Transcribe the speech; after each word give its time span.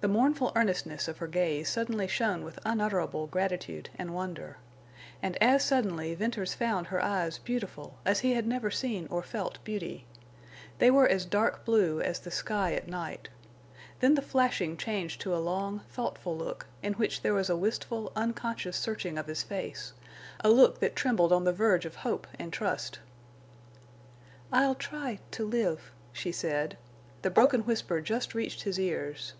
The 0.00 0.08
mournful 0.08 0.52
earnestness 0.56 1.08
of 1.08 1.18
her 1.18 1.26
gaze 1.26 1.68
suddenly 1.68 2.08
shone 2.08 2.42
with 2.42 2.58
unutterable 2.64 3.26
gratitude 3.26 3.90
and 3.96 4.14
wonder. 4.14 4.56
And 5.22 5.36
as 5.42 5.62
suddenly 5.62 6.14
Venters 6.14 6.54
found 6.54 6.86
her 6.86 7.04
eyes 7.04 7.36
beautiful 7.36 7.98
as 8.06 8.20
he 8.20 8.32
had 8.32 8.46
never 8.46 8.70
seen 8.70 9.06
or 9.10 9.22
felt 9.22 9.62
beauty. 9.62 10.06
They 10.78 10.90
were 10.90 11.06
as 11.06 11.26
dark 11.26 11.66
blue 11.66 12.00
as 12.00 12.18
the 12.20 12.30
sky 12.30 12.72
at 12.72 12.88
night. 12.88 13.28
Then 13.98 14.14
the 14.14 14.22
flashing 14.22 14.78
changed 14.78 15.20
to 15.20 15.36
a 15.36 15.36
long, 15.36 15.80
thoughtful 15.90 16.34
look, 16.34 16.66
in 16.82 16.94
which 16.94 17.20
there 17.20 17.34
was 17.34 17.50
a 17.50 17.54
wistful, 17.58 18.10
unconscious 18.16 18.78
searching 18.78 19.18
of 19.18 19.26
his 19.26 19.42
face, 19.42 19.92
a 20.42 20.48
look 20.48 20.80
that 20.80 20.96
trembled 20.96 21.30
on 21.30 21.44
the 21.44 21.52
verge 21.52 21.84
of 21.84 21.96
hope 21.96 22.26
and 22.38 22.54
trust. 22.54 23.00
"I'll 24.50 24.74
try—to 24.76 25.44
live," 25.44 25.92
she 26.10 26.32
said. 26.32 26.78
The 27.20 27.28
broken 27.28 27.66
whisper 27.66 28.00
just 28.00 28.34
reached 28.34 28.62
his 28.62 28.80
ears. 28.80 29.34